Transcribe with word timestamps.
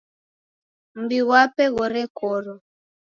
Mumbi 0.93 1.17
ghwape 1.27 1.63
ghorekorwa. 1.75 2.55